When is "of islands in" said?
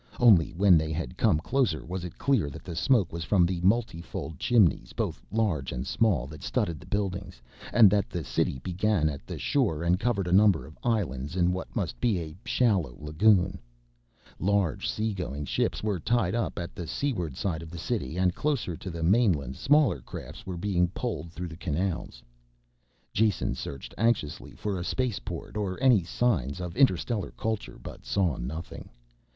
10.65-11.51